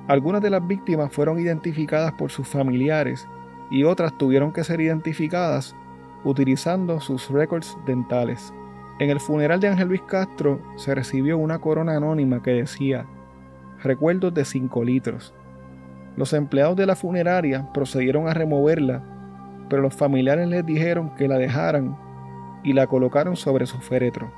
Algunas 0.07 0.41
de 0.41 0.49
las 0.49 0.65
víctimas 0.65 1.11
fueron 1.11 1.39
identificadas 1.39 2.13
por 2.13 2.31
sus 2.31 2.47
familiares 2.47 3.27
y 3.69 3.83
otras 3.83 4.17
tuvieron 4.17 4.51
que 4.51 4.63
ser 4.63 4.81
identificadas 4.81 5.75
utilizando 6.23 6.99
sus 6.99 7.29
récords 7.29 7.77
dentales. 7.85 8.53
En 8.99 9.09
el 9.09 9.19
funeral 9.19 9.59
de 9.59 9.69
Ángel 9.69 9.87
Luis 9.87 10.01
Castro 10.03 10.61
se 10.75 10.93
recibió 10.93 11.37
una 11.37 11.59
corona 11.59 11.97
anónima 11.97 12.41
que 12.41 12.51
decía 12.51 13.05
Recuerdos 13.83 14.33
de 14.33 14.45
5 14.45 14.83
litros. 14.83 15.33
Los 16.15 16.33
empleados 16.33 16.75
de 16.75 16.85
la 16.85 16.95
funeraria 16.95 17.67
procedieron 17.73 18.27
a 18.27 18.33
removerla, 18.35 19.01
pero 19.69 19.81
los 19.81 19.95
familiares 19.95 20.47
les 20.47 20.63
dijeron 20.63 21.15
que 21.15 21.27
la 21.27 21.37
dejaran 21.37 21.97
y 22.63 22.73
la 22.73 22.85
colocaron 22.85 23.35
sobre 23.35 23.65
su 23.65 23.79
féretro. 23.79 24.31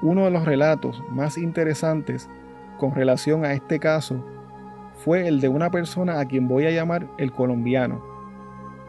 Uno 0.00 0.26
de 0.26 0.30
los 0.30 0.44
relatos 0.44 1.02
más 1.10 1.36
interesantes 1.36 2.30
con 2.78 2.94
relación 2.94 3.44
a 3.44 3.52
este 3.52 3.80
caso 3.80 4.24
fue 4.94 5.26
el 5.26 5.40
de 5.40 5.48
una 5.48 5.70
persona 5.70 6.20
a 6.20 6.24
quien 6.26 6.46
voy 6.46 6.66
a 6.66 6.70
llamar 6.70 7.08
el 7.18 7.32
colombiano. 7.32 8.04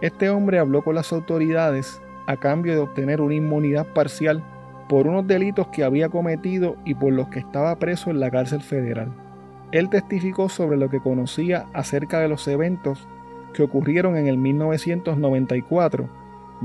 Este 0.01 0.29
hombre 0.29 0.59
habló 0.59 0.83
con 0.83 0.93
las 0.93 1.11
autoridades 1.11 2.01
a 2.25 2.37
cambio 2.37 2.73
de 2.73 2.79
obtener 2.79 3.21
una 3.21 3.35
inmunidad 3.35 3.87
parcial 3.87 4.43
por 4.87 5.07
unos 5.07 5.27
delitos 5.27 5.67
que 5.67 5.83
había 5.83 6.09
cometido 6.09 6.75
y 6.85 6.93
por 6.95 7.13
los 7.13 7.27
que 7.29 7.39
estaba 7.39 7.75
preso 7.77 8.11
en 8.11 8.19
la 8.19 8.29
cárcel 8.29 8.61
federal. 8.61 9.11
Él 9.71 9.89
testificó 9.89 10.49
sobre 10.49 10.77
lo 10.77 10.89
que 10.89 10.99
conocía 10.99 11.65
acerca 11.73 12.19
de 12.19 12.27
los 12.27 12.47
eventos 12.47 13.07
que 13.53 13.63
ocurrieron 13.63 14.17
en 14.17 14.27
el 14.27 14.37
1994, 14.37 16.09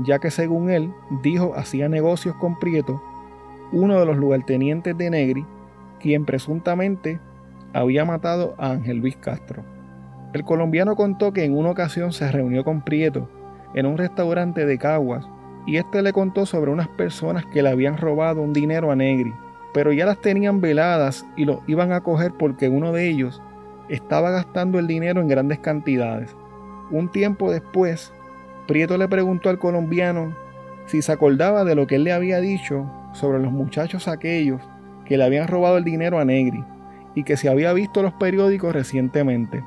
ya 0.03 0.19
que 0.19 0.31
según 0.31 0.69
él 0.69 0.93
dijo 1.23 1.55
hacía 1.55 1.89
negocios 1.89 2.35
con 2.35 2.59
Prieto, 2.59 3.01
uno 3.71 3.99
de 3.99 4.05
los 4.05 4.17
lugartenientes 4.17 4.97
de 4.97 5.09
Negri, 5.09 5.45
quien 5.99 6.25
presuntamente 6.25 7.19
había 7.73 8.05
matado 8.05 8.55
a 8.57 8.71
Ángel 8.71 8.97
Luis 8.97 9.15
Castro. 9.17 9.63
El 10.33 10.43
colombiano 10.43 10.95
contó 10.95 11.33
que 11.33 11.43
en 11.43 11.57
una 11.57 11.71
ocasión 11.71 12.11
se 12.13 12.31
reunió 12.31 12.63
con 12.63 12.81
Prieto 12.81 13.29
en 13.73 13.85
un 13.85 13.97
restaurante 13.97 14.65
de 14.65 14.77
Caguas 14.77 15.27
y 15.65 15.77
este 15.77 16.01
le 16.01 16.13
contó 16.13 16.45
sobre 16.45 16.71
unas 16.71 16.87
personas 16.87 17.45
que 17.45 17.61
le 17.61 17.69
habían 17.69 17.97
robado 17.97 18.41
un 18.41 18.53
dinero 18.53 18.91
a 18.91 18.95
Negri, 18.95 19.33
pero 19.73 19.91
ya 19.91 20.05
las 20.05 20.19
tenían 20.19 20.61
veladas 20.61 21.25
y 21.35 21.45
lo 21.45 21.61
iban 21.67 21.91
a 21.91 22.01
coger 22.01 22.33
porque 22.33 22.69
uno 22.69 22.91
de 22.91 23.07
ellos 23.07 23.41
estaba 23.87 24.31
gastando 24.31 24.79
el 24.79 24.87
dinero 24.87 25.21
en 25.21 25.27
grandes 25.27 25.59
cantidades. 25.59 26.35
Un 26.91 27.09
tiempo 27.09 27.51
después, 27.51 28.13
Prieto 28.67 28.97
le 28.97 29.07
preguntó 29.07 29.49
al 29.49 29.59
colombiano 29.59 30.35
si 30.85 31.01
se 31.01 31.11
acordaba 31.11 31.63
de 31.63 31.75
lo 31.75 31.87
que 31.87 31.95
él 31.95 32.03
le 32.03 32.13
había 32.13 32.39
dicho 32.39 32.89
sobre 33.13 33.39
los 33.39 33.51
muchachos 33.51 34.07
aquellos 34.07 34.61
que 35.05 35.17
le 35.17 35.23
habían 35.23 35.47
robado 35.47 35.77
el 35.77 35.83
dinero 35.83 36.19
a 36.19 36.25
Negri 36.25 36.63
y 37.15 37.23
que 37.23 37.37
se 37.37 37.49
había 37.49 37.73
visto 37.73 38.01
los 38.01 38.13
periódicos 38.13 38.73
recientemente. 38.73 39.63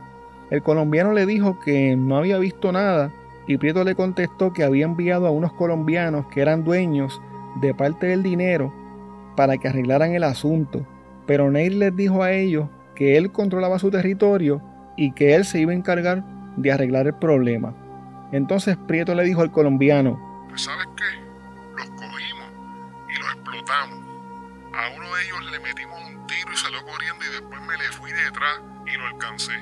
El 0.50 0.62
colombiano 0.62 1.12
le 1.12 1.26
dijo 1.26 1.58
que 1.60 1.96
no 1.96 2.16
había 2.16 2.38
visto 2.38 2.72
nada 2.72 3.10
y 3.46 3.58
Prieto 3.58 3.84
le 3.84 3.94
contestó 3.94 4.52
que 4.52 4.64
había 4.64 4.84
enviado 4.84 5.26
a 5.26 5.30
unos 5.30 5.52
colombianos 5.52 6.26
que 6.26 6.40
eran 6.40 6.64
dueños 6.64 7.20
de 7.60 7.74
parte 7.74 8.06
del 8.06 8.22
dinero 8.22 8.72
para 9.36 9.56
que 9.56 9.68
arreglaran 9.68 10.14
el 10.14 10.24
asunto, 10.24 10.86
pero 11.26 11.50
Neil 11.50 11.78
les 11.78 11.94
dijo 11.96 12.22
a 12.22 12.32
ellos 12.32 12.68
que 12.94 13.16
él 13.16 13.32
controlaba 13.32 13.78
su 13.78 13.90
territorio 13.90 14.62
y 14.96 15.12
que 15.12 15.34
él 15.34 15.44
se 15.44 15.60
iba 15.60 15.72
a 15.72 15.76
encargar 15.76 16.24
de 16.56 16.70
arreglar 16.70 17.06
el 17.06 17.14
problema. 17.14 17.74
Entonces 18.30 18.76
Prieto 18.76 19.14
le 19.14 19.24
dijo 19.24 19.40
al 19.40 19.50
colombiano, 19.50 20.46
pues 20.48 20.62
¿sabes 20.62 20.86
qué? 20.96 21.20
Los 21.76 21.90
cogimos 21.90 22.50
y 23.08 23.18
los 23.18 23.32
explotamos. 23.34 23.98
A 24.74 24.96
uno 24.96 25.14
de 25.14 25.24
ellos 25.24 25.50
le 25.50 25.60
metimos 25.60 26.00
un 26.08 26.26
tiro 26.26 26.52
y 26.52 26.56
salió 26.56 26.82
corriendo 26.84 27.24
y 27.24 27.40
después 27.40 27.60
me 27.62 27.76
le 27.76 27.84
fui 27.92 28.10
detrás 28.12 28.60
y 28.86 28.96
lo 28.96 29.06
alcancé. 29.06 29.58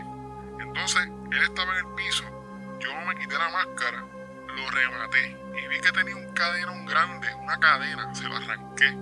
Entonces 0.61 1.09
él 1.31 1.43
estaba 1.43 1.73
en 1.73 1.87
el 1.87 1.95
piso 1.95 2.40
yo 2.81 2.89
me 3.07 3.15
quité 3.15 3.37
la 3.39 3.49
máscara, 3.51 4.01
lo 4.01 4.71
rematé 4.71 5.37
y 5.55 5.69
vi 5.69 5.81
que 5.81 5.93
tenía 5.93 6.17
un 6.17 6.33
cadenón 6.33 6.87
grande, 6.87 7.29
una 7.43 7.59
cadena, 7.59 8.15
se 8.15 8.25
lo 8.25 8.37
arranqué. 8.37 8.97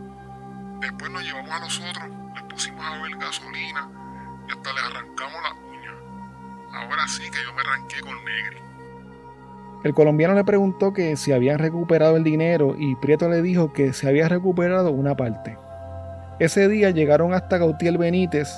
Después 0.80 1.10
nos 1.10 1.22
llevamos 1.22 1.50
a 1.50 1.60
los 1.60 1.80
otros, 1.80 2.08
les 2.34 2.42
pusimos 2.44 2.84
a 2.84 3.02
ver 3.02 3.16
gasolina 3.16 3.88
y 4.48 4.52
hasta 4.52 4.72
les 4.72 4.82
arrancamos 4.84 5.42
las 5.42 5.52
uñas. 5.52 5.94
Ahora 6.72 7.08
sí 7.08 7.22
que 7.30 7.42
yo 7.44 7.52
me 7.54 7.60
arranqué 7.62 8.00
con 8.00 8.24
Negri. 8.24 8.58
El 9.84 9.94
colombiano 9.94 10.34
le 10.34 10.44
preguntó 10.44 10.92
que 10.92 11.16
si 11.16 11.32
habían 11.32 11.58
recuperado 11.58 12.16
el 12.16 12.24
dinero 12.24 12.74
y 12.76 12.96
Prieto 12.96 13.28
le 13.28 13.42
dijo 13.42 13.72
que 13.72 13.92
se 13.92 14.08
había 14.08 14.28
recuperado 14.28 14.90
una 14.90 15.16
parte. 15.16 15.56
Ese 16.40 16.68
día 16.68 16.90
llegaron 16.90 17.32
hasta 17.32 17.58
Gautier 17.58 17.96
Benítez, 17.96 18.48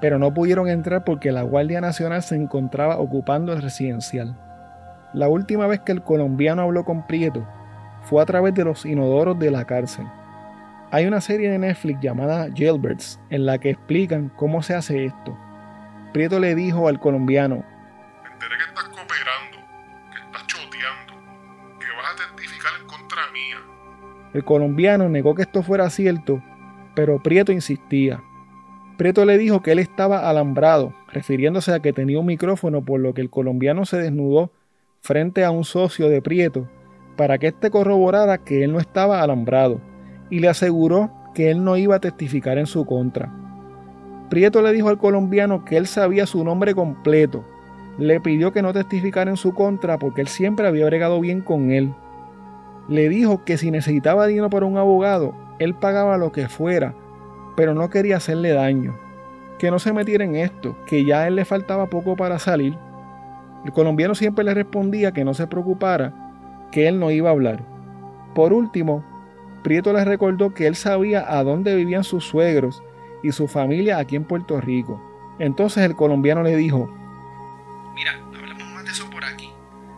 pero 0.00 0.18
no 0.18 0.32
pudieron 0.32 0.68
entrar 0.68 1.04
porque 1.04 1.32
la 1.32 1.42
Guardia 1.42 1.80
Nacional 1.80 2.22
se 2.22 2.36
encontraba 2.36 2.98
ocupando 2.98 3.52
el 3.52 3.62
residencial. 3.62 4.36
La 5.16 5.28
última 5.28 5.66
vez 5.66 5.80
que 5.80 5.92
el 5.92 6.02
colombiano 6.02 6.60
habló 6.60 6.84
con 6.84 7.06
Prieto 7.06 7.48
fue 8.02 8.22
a 8.22 8.26
través 8.26 8.52
de 8.52 8.64
los 8.64 8.84
inodoros 8.84 9.38
de 9.38 9.50
la 9.50 9.64
cárcel. 9.64 10.06
Hay 10.90 11.06
una 11.06 11.22
serie 11.22 11.50
de 11.50 11.58
Netflix 11.58 12.00
llamada 12.02 12.48
Jailbirds 12.54 13.18
en 13.30 13.46
la 13.46 13.56
que 13.56 13.70
explican 13.70 14.30
cómo 14.36 14.62
se 14.62 14.74
hace 14.74 15.06
esto. 15.06 15.34
Prieto 16.12 16.38
le 16.38 16.54
dijo 16.54 16.86
al 16.86 17.00
colombiano, 17.00 17.64
Me 18.22 18.30
enteré 18.30 18.56
que 18.58 18.64
estás 18.68 18.84
cooperando, 18.84 19.58
que 20.12 20.18
estás 20.18 20.46
choteando, 20.48 21.14
que 21.80 21.86
vas 21.96 22.12
a 22.12 22.36
testificar 22.36 22.72
en 22.78 22.86
contra 22.86 23.22
mía. 23.32 23.56
El 24.34 24.44
colombiano 24.44 25.08
negó 25.08 25.34
que 25.34 25.42
esto 25.42 25.62
fuera 25.62 25.88
cierto, 25.88 26.42
pero 26.94 27.22
Prieto 27.22 27.52
insistía. 27.52 28.22
Prieto 28.98 29.24
le 29.24 29.38
dijo 29.38 29.62
que 29.62 29.72
él 29.72 29.78
estaba 29.78 30.28
alambrado, 30.28 30.92
refiriéndose 31.08 31.72
a 31.72 31.80
que 31.80 31.94
tenía 31.94 32.18
un 32.18 32.26
micrófono, 32.26 32.84
por 32.84 33.00
lo 33.00 33.14
que 33.14 33.22
el 33.22 33.30
colombiano 33.30 33.86
se 33.86 33.96
desnudó 33.96 34.52
frente 35.00 35.44
a 35.44 35.50
un 35.50 35.64
socio 35.64 36.08
de 36.08 36.20
Prieto 36.22 36.68
para 37.16 37.38
que 37.38 37.48
éste 37.48 37.70
corroborara 37.70 38.38
que 38.38 38.64
él 38.64 38.72
no 38.72 38.78
estaba 38.78 39.22
alambrado 39.22 39.80
y 40.30 40.40
le 40.40 40.48
aseguró 40.48 41.10
que 41.34 41.50
él 41.50 41.64
no 41.64 41.76
iba 41.76 41.96
a 41.96 42.00
testificar 42.00 42.58
en 42.58 42.66
su 42.66 42.84
contra. 42.84 43.32
Prieto 44.28 44.62
le 44.62 44.72
dijo 44.72 44.88
al 44.88 44.98
colombiano 44.98 45.64
que 45.64 45.76
él 45.76 45.86
sabía 45.86 46.26
su 46.26 46.42
nombre 46.44 46.74
completo, 46.74 47.44
le 47.98 48.20
pidió 48.20 48.52
que 48.52 48.62
no 48.62 48.72
testificara 48.72 49.30
en 49.30 49.36
su 49.36 49.54
contra 49.54 49.98
porque 49.98 50.20
él 50.20 50.28
siempre 50.28 50.66
había 50.66 50.86
bregado 50.86 51.20
bien 51.20 51.40
con 51.40 51.70
él. 51.70 51.94
Le 52.88 53.08
dijo 53.08 53.44
que 53.44 53.56
si 53.56 53.70
necesitaba 53.70 54.26
dinero 54.26 54.50
para 54.50 54.66
un 54.66 54.76
abogado, 54.76 55.34
él 55.58 55.74
pagaba 55.74 56.18
lo 56.18 56.32
que 56.32 56.48
fuera, 56.48 56.94
pero 57.56 57.74
no 57.74 57.88
quería 57.88 58.18
hacerle 58.18 58.50
daño. 58.50 58.96
Que 59.58 59.70
no 59.70 59.78
se 59.78 59.94
metiera 59.94 60.24
en 60.24 60.36
esto, 60.36 60.76
que 60.86 61.04
ya 61.04 61.20
a 61.20 61.28
él 61.28 61.36
le 61.36 61.46
faltaba 61.46 61.86
poco 61.86 62.16
para 62.16 62.38
salir 62.38 62.76
el 63.66 63.72
colombiano 63.72 64.14
siempre 64.14 64.44
le 64.44 64.54
respondía 64.54 65.10
que 65.10 65.24
no 65.24 65.34
se 65.34 65.48
preocupara, 65.48 66.12
que 66.70 66.86
él 66.86 67.00
no 67.00 67.10
iba 67.10 67.30
a 67.30 67.32
hablar. 67.32 67.64
Por 68.32 68.52
último, 68.52 69.04
Prieto 69.64 69.92
le 69.92 70.04
recordó 70.04 70.54
que 70.54 70.68
él 70.68 70.76
sabía 70.76 71.24
a 71.28 71.42
dónde 71.42 71.74
vivían 71.74 72.04
sus 72.04 72.24
suegros 72.24 72.80
y 73.24 73.32
su 73.32 73.48
familia 73.48 73.98
aquí 73.98 74.14
en 74.14 74.22
Puerto 74.22 74.60
Rico. 74.60 75.02
Entonces 75.40 75.82
el 75.82 75.96
colombiano 75.96 76.44
le 76.44 76.54
dijo, 76.54 76.88
Mira, 77.96 78.12
hablamos 78.38 78.72
más 78.72 78.84
de 78.84 78.90
eso 78.92 79.10
por 79.10 79.24
aquí. 79.24 79.50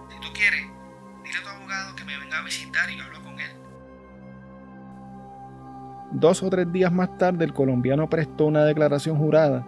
Si 0.08 0.18
tú 0.18 0.28
quieres, 0.32 0.62
dile 1.22 1.36
a 1.38 1.42
tu 1.42 1.48
abogado 1.50 1.94
que 1.94 2.04
me 2.04 2.18
venga 2.18 2.38
a 2.38 2.44
visitar 2.44 2.88
y 2.90 2.98
hablo 2.98 3.22
con 3.22 3.38
él. 3.38 3.50
Dos 6.12 6.42
o 6.42 6.48
tres 6.48 6.72
días 6.72 6.90
más 6.90 7.18
tarde 7.18 7.44
el 7.44 7.52
colombiano 7.52 8.08
prestó 8.08 8.46
una 8.46 8.64
declaración 8.64 9.18
jurada 9.18 9.66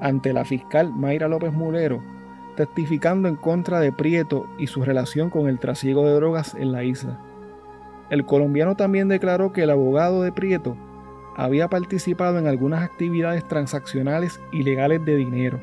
ante 0.00 0.32
la 0.32 0.44
fiscal 0.44 0.92
Mayra 0.92 1.28
López 1.28 1.52
Mulero 1.52 2.17
testificando 2.58 3.28
en 3.28 3.36
contra 3.36 3.78
de 3.78 3.92
Prieto 3.92 4.46
y 4.58 4.66
su 4.66 4.82
relación 4.82 5.30
con 5.30 5.48
el 5.48 5.60
trasiego 5.60 6.04
de 6.04 6.14
drogas 6.14 6.56
en 6.56 6.72
la 6.72 6.82
isla. 6.82 7.20
El 8.10 8.26
colombiano 8.26 8.74
también 8.74 9.06
declaró 9.06 9.52
que 9.52 9.62
el 9.62 9.70
abogado 9.70 10.22
de 10.22 10.32
Prieto 10.32 10.76
había 11.36 11.68
participado 11.68 12.36
en 12.36 12.48
algunas 12.48 12.82
actividades 12.82 13.46
transaccionales 13.46 14.40
ilegales 14.50 15.04
de 15.04 15.14
dinero. 15.14 15.60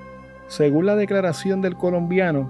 Según 0.47 0.85
la 0.85 0.95
declaración 0.95 1.61
del 1.61 1.75
colombiano, 1.75 2.49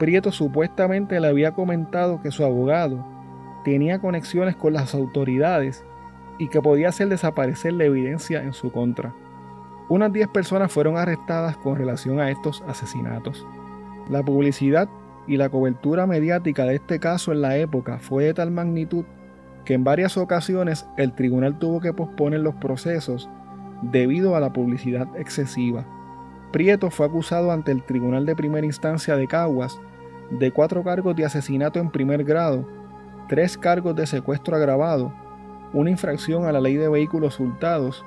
Prieto 0.00 0.32
supuestamente 0.32 1.20
le 1.20 1.28
había 1.28 1.52
comentado 1.52 2.20
que 2.22 2.32
su 2.32 2.44
abogado 2.44 3.06
tenía 3.62 4.00
conexiones 4.00 4.56
con 4.56 4.72
las 4.72 4.96
autoridades 4.96 5.84
y 6.38 6.48
que 6.48 6.60
podía 6.60 6.88
hacer 6.88 7.08
desaparecer 7.08 7.74
la 7.74 7.84
evidencia 7.84 8.42
en 8.42 8.52
su 8.52 8.72
contra. 8.72 9.14
Unas 9.88 10.12
10 10.12 10.26
personas 10.28 10.72
fueron 10.72 10.96
arrestadas 10.96 11.56
con 11.56 11.76
relación 11.76 12.18
a 12.18 12.32
estos 12.32 12.64
asesinatos. 12.66 13.46
La 14.10 14.24
publicidad 14.24 14.88
y 15.28 15.36
la 15.36 15.50
cobertura 15.50 16.04
mediática 16.04 16.64
de 16.64 16.74
este 16.74 16.98
caso 16.98 17.30
en 17.30 17.42
la 17.42 17.56
época 17.56 18.00
fue 18.00 18.24
de 18.24 18.34
tal 18.34 18.50
magnitud 18.50 19.04
que 19.64 19.74
en 19.74 19.84
varias 19.84 20.16
ocasiones 20.16 20.84
el 20.96 21.12
tribunal 21.12 21.60
tuvo 21.60 21.80
que 21.80 21.92
posponer 21.92 22.40
los 22.40 22.56
procesos 22.56 23.30
debido 23.82 24.34
a 24.34 24.40
la 24.40 24.52
publicidad 24.52 25.06
excesiva. 25.16 25.86
Prieto 26.50 26.90
fue 26.90 27.06
acusado 27.06 27.52
ante 27.52 27.70
el 27.70 27.84
Tribunal 27.84 28.26
de 28.26 28.34
Primera 28.34 28.66
Instancia 28.66 29.16
de 29.16 29.28
Caguas 29.28 29.80
de 30.30 30.50
cuatro 30.50 30.82
cargos 30.82 31.14
de 31.14 31.24
asesinato 31.24 31.78
en 31.78 31.90
primer 31.90 32.24
grado, 32.24 32.66
tres 33.28 33.56
cargos 33.56 33.94
de 33.94 34.08
secuestro 34.08 34.56
agravado, 34.56 35.12
una 35.72 35.90
infracción 35.90 36.46
a 36.46 36.52
la 36.52 36.60
ley 36.60 36.74
de 36.74 36.88
vehículos 36.88 37.38
hurtados 37.38 38.04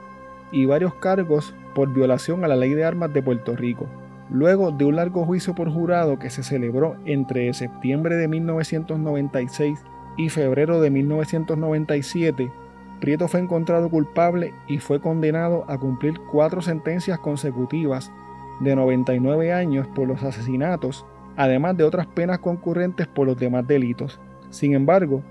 y 0.51 0.65
varios 0.65 0.95
cargos 0.95 1.55
por 1.73 1.93
violación 1.93 2.43
a 2.43 2.49
la 2.49 2.57
ley 2.57 2.73
de 2.73 2.83
armas 2.83 3.13
de 3.13 3.23
Puerto 3.23 3.55
Rico. 3.55 3.87
Luego 4.33 4.71
de 4.71 4.83
un 4.83 4.95
largo 4.95 5.25
juicio 5.25 5.53
por 5.53 5.71
jurado 5.71 6.17
que 6.17 6.31
se 6.31 6.41
celebró 6.41 6.97
entre 7.05 7.53
septiembre 7.53 8.15
de 8.15 8.27
1996 8.27 9.79
y 10.17 10.29
febrero 10.29 10.81
de 10.81 10.89
1997, 10.89 12.51
Prieto 12.99 13.27
fue 13.27 13.41
encontrado 13.41 13.91
culpable 13.91 14.51
y 14.67 14.79
fue 14.79 14.99
condenado 14.99 15.65
a 15.67 15.77
cumplir 15.77 16.19
cuatro 16.31 16.63
sentencias 16.63 17.19
consecutivas 17.19 18.11
de 18.59 18.75
99 18.75 19.53
años 19.53 19.85
por 19.93 20.07
los 20.07 20.23
asesinatos, 20.23 21.05
además 21.35 21.77
de 21.77 21.83
otras 21.83 22.07
penas 22.07 22.39
concurrentes 22.39 23.05
por 23.05 23.27
los 23.27 23.37
demás 23.37 23.67
delitos. 23.67 24.19
Sin 24.49 24.73
embargo, 24.73 25.21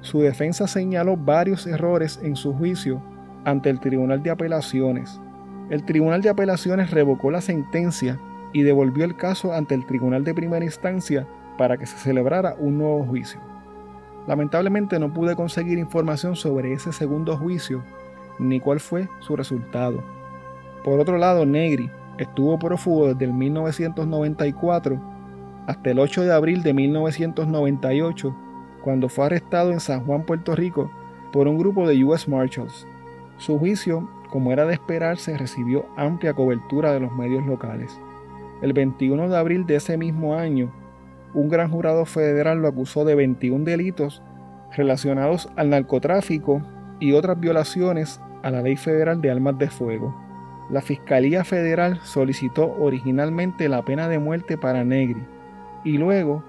su 0.00 0.20
defensa 0.20 0.66
señaló 0.66 1.18
varios 1.18 1.66
errores 1.66 2.18
en 2.22 2.36
su 2.36 2.54
juicio 2.54 3.02
ante 3.44 3.68
el 3.68 3.80
Tribunal 3.80 4.22
de 4.22 4.30
Apelaciones. 4.30 5.20
El 5.68 5.84
Tribunal 5.84 6.22
de 6.22 6.30
Apelaciones 6.30 6.90
revocó 6.90 7.30
la 7.30 7.42
sentencia 7.42 8.18
y 8.52 8.62
devolvió 8.62 9.04
el 9.04 9.16
caso 9.16 9.52
ante 9.52 9.74
el 9.74 9.86
Tribunal 9.86 10.24
de 10.24 10.34
Primera 10.34 10.64
Instancia 10.64 11.26
para 11.58 11.76
que 11.76 11.86
se 11.86 11.96
celebrara 11.96 12.54
un 12.58 12.78
nuevo 12.78 13.04
juicio. 13.04 13.40
Lamentablemente 14.26 14.98
no 14.98 15.12
pude 15.12 15.36
conseguir 15.36 15.78
información 15.78 16.36
sobre 16.36 16.72
ese 16.72 16.92
segundo 16.92 17.36
juicio 17.36 17.82
ni 18.38 18.60
cuál 18.60 18.80
fue 18.80 19.08
su 19.20 19.36
resultado. 19.36 20.02
Por 20.84 21.00
otro 21.00 21.18
lado, 21.18 21.46
Negri 21.46 21.90
estuvo 22.18 22.58
prófugo 22.58 23.08
desde 23.08 23.24
el 23.24 23.32
1994 23.32 25.00
hasta 25.66 25.90
el 25.90 25.98
8 25.98 26.22
de 26.22 26.32
abril 26.32 26.62
de 26.62 26.72
1998, 26.72 28.36
cuando 28.82 29.08
fue 29.08 29.26
arrestado 29.26 29.72
en 29.72 29.80
San 29.80 30.04
Juan, 30.04 30.22
Puerto 30.22 30.54
Rico, 30.54 30.90
por 31.32 31.48
un 31.48 31.58
grupo 31.58 31.88
de 31.88 32.04
US 32.04 32.28
Marshals. 32.28 32.86
Su 33.38 33.58
juicio, 33.58 34.08
como 34.30 34.52
era 34.52 34.64
de 34.64 34.74
esperarse, 34.74 35.36
recibió 35.36 35.86
amplia 35.96 36.34
cobertura 36.34 36.92
de 36.92 37.00
los 37.00 37.12
medios 37.12 37.44
locales. 37.46 38.00
El 38.62 38.72
21 38.72 39.28
de 39.28 39.36
abril 39.36 39.66
de 39.66 39.76
ese 39.76 39.98
mismo 39.98 40.34
año, 40.34 40.72
un 41.34 41.48
gran 41.50 41.70
jurado 41.70 42.06
federal 42.06 42.62
lo 42.62 42.68
acusó 42.68 43.04
de 43.04 43.14
21 43.14 43.64
delitos 43.64 44.22
relacionados 44.74 45.50
al 45.56 45.70
narcotráfico 45.70 46.62
y 46.98 47.12
otras 47.12 47.38
violaciones 47.38 48.20
a 48.42 48.50
la 48.50 48.62
Ley 48.62 48.76
Federal 48.76 49.20
de 49.20 49.30
Armas 49.30 49.58
de 49.58 49.68
Fuego. 49.68 50.14
La 50.70 50.80
Fiscalía 50.80 51.44
Federal 51.44 52.00
solicitó 52.02 52.74
originalmente 52.80 53.68
la 53.68 53.84
pena 53.84 54.08
de 54.08 54.18
muerte 54.18 54.56
para 54.56 54.84
Negri 54.84 55.22
y 55.84 55.98
luego 55.98 56.42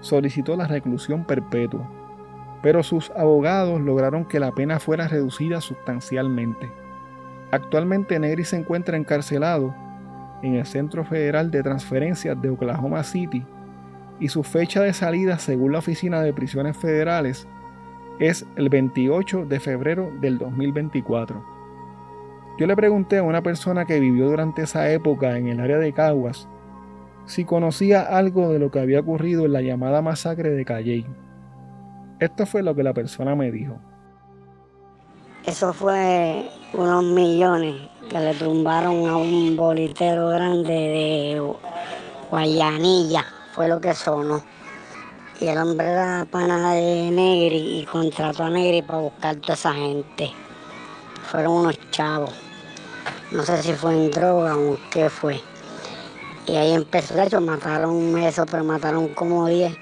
solicitó 0.00 0.56
la 0.56 0.68
reclusión 0.68 1.24
perpetua, 1.24 1.90
pero 2.62 2.82
sus 2.84 3.10
abogados 3.10 3.80
lograron 3.80 4.24
que 4.24 4.38
la 4.40 4.52
pena 4.52 4.78
fuera 4.78 5.08
reducida 5.08 5.60
sustancialmente. 5.60 6.70
Actualmente 7.50 8.18
Negri 8.18 8.44
se 8.44 8.56
encuentra 8.56 8.96
encarcelado 8.96 9.74
en 10.42 10.54
el 10.54 10.66
Centro 10.66 11.04
Federal 11.04 11.50
de 11.50 11.62
Transferencias 11.62 12.40
de 12.40 12.50
Oklahoma 12.50 13.02
City 13.02 13.44
y 14.20 14.28
su 14.28 14.42
fecha 14.42 14.82
de 14.82 14.92
salida 14.92 15.38
según 15.38 15.72
la 15.72 15.78
Oficina 15.78 16.22
de 16.22 16.32
Prisiones 16.32 16.76
Federales 16.76 17.48
es 18.18 18.46
el 18.56 18.68
28 18.68 19.46
de 19.46 19.60
febrero 19.60 20.12
del 20.20 20.38
2024. 20.38 21.44
Yo 22.58 22.66
le 22.66 22.74
pregunté 22.74 23.18
a 23.18 23.22
una 23.22 23.42
persona 23.42 23.84
que 23.84 24.00
vivió 24.00 24.28
durante 24.28 24.62
esa 24.62 24.90
época 24.90 25.38
en 25.38 25.46
el 25.46 25.60
área 25.60 25.78
de 25.78 25.92
Caguas 25.92 26.48
si 27.26 27.44
conocía 27.44 28.00
algo 28.00 28.50
de 28.50 28.58
lo 28.58 28.70
que 28.70 28.80
había 28.80 29.00
ocurrido 29.00 29.44
en 29.44 29.52
la 29.52 29.60
llamada 29.60 30.02
masacre 30.02 30.50
de 30.50 30.64
Calley. 30.64 31.06
Esto 32.18 32.46
fue 32.46 32.62
lo 32.62 32.74
que 32.74 32.82
la 32.82 32.94
persona 32.94 33.36
me 33.36 33.52
dijo. 33.52 33.78
Eso 35.48 35.72
fue 35.72 36.46
unos 36.74 37.02
millones 37.02 37.74
que 38.10 38.20
le 38.20 38.34
tumbaron 38.34 39.08
a 39.08 39.16
un 39.16 39.56
bolitero 39.56 40.28
grande 40.28 40.74
de 40.74 41.42
Guayanilla, 42.30 43.24
fue 43.54 43.66
lo 43.66 43.80
que 43.80 43.94
sonó. 43.94 44.44
Y 45.40 45.46
el 45.46 45.56
hombre 45.56 45.86
era 45.86 46.26
pana 46.30 46.74
de 46.74 47.10
Negri 47.10 47.80
y 47.80 47.86
contrató 47.86 48.44
a 48.44 48.50
Negri 48.50 48.82
para 48.82 48.98
buscar 48.98 49.36
toda 49.36 49.54
esa 49.54 49.72
gente. 49.72 50.30
Fueron 51.30 51.52
unos 51.54 51.78
chavos. 51.92 52.34
No 53.30 53.42
sé 53.42 53.62
si 53.62 53.72
fue 53.72 53.94
en 53.94 54.10
droga 54.10 54.54
o 54.54 54.76
qué 54.90 55.08
fue. 55.08 55.40
Y 56.46 56.56
ahí 56.56 56.72
empezó, 56.72 57.14
de 57.14 57.24
hecho, 57.24 57.40
mataron 57.40 58.18
eso, 58.18 58.44
pero 58.44 58.64
mataron 58.64 59.08
como 59.14 59.46
10. 59.46 59.74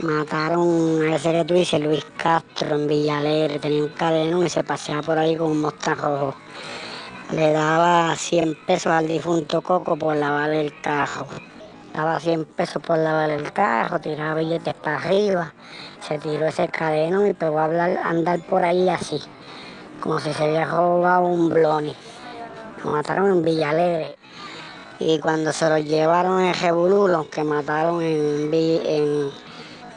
Mataron 0.00 1.02
a 1.02 1.16
ese 1.16 1.32
que 1.32 1.44
tú 1.44 1.54
dices, 1.54 1.80
Luis 1.80 2.06
Castro, 2.16 2.76
en 2.76 2.86
Villalegre, 2.86 3.58
tenía 3.58 3.84
un 3.84 3.90
cadenón 3.90 4.46
y 4.46 4.48
se 4.48 4.64
paseaba 4.64 5.02
por 5.02 5.18
ahí 5.18 5.36
con 5.36 5.50
un 5.50 5.60
mostra 5.60 5.94
rojo. 5.94 6.34
Le 7.32 7.52
daba 7.52 8.16
100 8.16 8.56
pesos 8.66 8.92
al 8.92 9.06
difunto 9.06 9.60
Coco 9.60 9.96
por 9.96 10.16
lavar 10.16 10.50
el 10.50 10.72
carro 10.80 11.26
daba 11.92 12.18
100 12.18 12.44
pesos 12.46 12.82
por 12.82 12.98
lavar 12.98 13.30
el 13.30 13.52
carro, 13.52 14.00
tiraba 14.00 14.34
billetes 14.34 14.74
para 14.74 14.96
arriba, 14.96 15.52
se 16.00 16.18
tiró 16.18 16.46
ese 16.46 16.68
cadeno 16.68 17.26
y 17.26 17.34
pegó 17.34 17.58
a 17.58 17.64
hablar, 17.64 17.98
andar 18.02 18.40
por 18.40 18.64
ahí 18.64 18.88
así, 18.88 19.20
como 20.00 20.18
si 20.18 20.32
se 20.32 20.44
había 20.44 20.64
robado 20.64 21.26
un 21.26 21.50
bloni. 21.50 21.94
Lo 22.82 22.90
mataron 22.90 23.30
en 23.30 23.42
Villalegre. 23.42 24.16
Y 24.98 25.18
cuando 25.18 25.52
se 25.52 25.68
lo 25.68 25.78
llevaron 25.78 26.40
en 26.40 26.54
Jebulú, 26.54 27.08
los 27.08 27.26
que 27.26 27.44
mataron 27.44 28.02
en, 28.02 28.52
en 28.52 29.30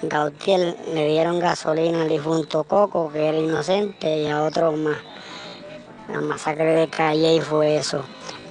Gautier, 0.02 0.78
le 0.94 1.08
dieron 1.08 1.40
gasolina 1.40 2.04
al 2.04 2.10
difunto 2.10 2.64
Coco, 2.64 3.12
que 3.12 3.28
era 3.28 3.38
inocente, 3.38 4.24
y 4.24 4.28
a 4.28 4.44
otros 4.44 4.78
más. 4.78 4.98
La 6.12 6.22
masacre 6.22 6.76
de 6.76 6.88
Calle 6.90 7.42
fue 7.42 7.78
eso. 7.78 8.04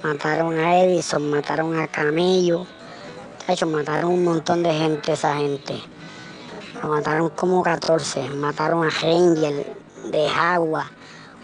Mataron 0.03 0.57
a 0.59 0.79
Edison, 0.79 1.29
mataron 1.29 1.79
a 1.79 1.87
Camillo, 1.87 2.67
de 3.47 3.53
hecho, 3.53 3.67
mataron 3.67 4.11
un 4.11 4.23
montón 4.23 4.63
de 4.63 4.73
gente, 4.73 5.13
esa 5.13 5.35
gente. 5.35 5.79
Lo 6.81 6.89
mataron 6.89 7.29
como 7.29 7.61
14. 7.61 8.29
Mataron 8.29 8.83
a 8.83 8.89
Ranger, 8.89 9.71
de 10.05 10.27
Agua. 10.27 10.89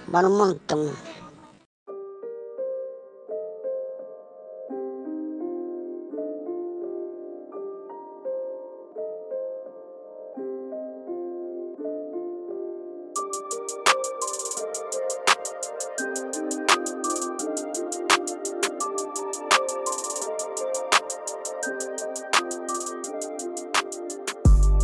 Van 0.08 0.26
un 0.26 0.36
montón. 0.36 0.90